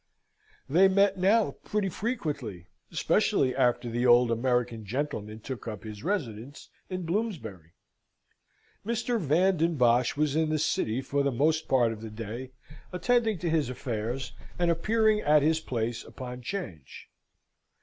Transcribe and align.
They 0.67 0.87
met 0.87 1.19
now 1.19 1.57
pretty 1.63 1.89
frequently, 1.89 2.65
especially 2.91 3.55
after 3.55 3.87
the 3.87 4.03
old 4.07 4.31
American 4.31 4.83
gentleman 4.83 5.41
took 5.41 5.67
up 5.67 5.83
his 5.83 6.03
residence 6.03 6.69
in 6.89 7.03
Bloomsbury. 7.03 7.73
Mr. 8.83 9.19
Van 9.19 9.57
den 9.57 9.75
Bosch 9.75 10.17
was 10.17 10.35
in 10.35 10.49
the 10.49 10.57
city 10.57 11.01
for 11.01 11.21
the 11.21 11.31
most 11.31 11.67
part 11.67 11.93
of 11.93 12.01
the 12.01 12.09
day, 12.09 12.49
attending 12.91 13.37
to 13.37 13.47
his 13.51 13.69
affairs, 13.69 14.33
and 14.57 14.71
appearing 14.71 15.19
at 15.19 15.43
his 15.43 15.59
place 15.59 16.03
upon 16.03 16.41
'Change. 16.41 17.07